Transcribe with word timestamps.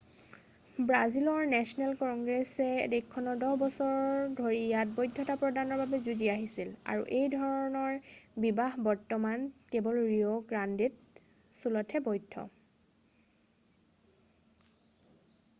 ব্ৰাজিলৰ 0.91 1.41
নেচনেল 1.49 1.91
কংগ্ৰেছে 1.97 2.69
দেশখন 2.93 3.29
10 3.43 3.49
বছৰ 3.63 3.91
ধৰি 4.39 4.61
ইয়াৰ 4.61 4.95
বৈধতা 5.01 5.35
প্ৰদানৰ 5.43 5.79
বাবে 5.83 5.99
যুঁজি 6.09 6.31
আহিছিল 6.37 6.73
আৰু 6.95 7.05
এই 7.19 7.29
ধৰণৰ 7.35 8.01
বিবাহ 8.47 8.81
বৰ্তমান 8.89 9.45
কেৱল 9.77 10.03
ৰিঅ' 10.09 10.41
গ্ৰাণ্ডে 10.55 10.89
ড' 10.97 11.25
ছুলতহে 11.61 12.03
বৈধ 12.11 12.49